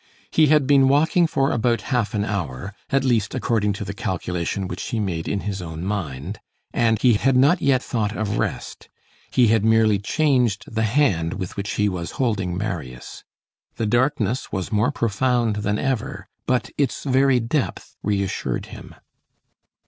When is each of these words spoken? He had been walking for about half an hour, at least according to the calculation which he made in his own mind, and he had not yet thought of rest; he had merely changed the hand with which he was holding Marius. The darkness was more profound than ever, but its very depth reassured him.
He 0.31 0.47
had 0.47 0.65
been 0.65 0.87
walking 0.87 1.27
for 1.27 1.51
about 1.51 1.81
half 1.93 2.15
an 2.15 2.25
hour, 2.25 2.73
at 2.89 3.03
least 3.03 3.35
according 3.35 3.73
to 3.73 3.85
the 3.85 3.93
calculation 3.93 4.67
which 4.67 4.81
he 4.85 4.99
made 4.99 5.27
in 5.27 5.41
his 5.41 5.61
own 5.61 5.85
mind, 5.85 6.39
and 6.73 6.99
he 6.99 7.13
had 7.13 7.35
not 7.35 7.61
yet 7.61 7.83
thought 7.83 8.17
of 8.17 8.39
rest; 8.39 8.89
he 9.29 9.49
had 9.49 9.63
merely 9.63 9.99
changed 9.99 10.63
the 10.67 10.81
hand 10.81 11.35
with 11.35 11.55
which 11.55 11.73
he 11.73 11.87
was 11.87 12.13
holding 12.17 12.57
Marius. 12.57 13.23
The 13.75 13.85
darkness 13.85 14.51
was 14.51 14.71
more 14.71 14.89
profound 14.91 15.57
than 15.57 15.77
ever, 15.77 16.27
but 16.47 16.71
its 16.79 17.03
very 17.03 17.39
depth 17.39 17.95
reassured 18.01 18.65
him. 18.73 18.95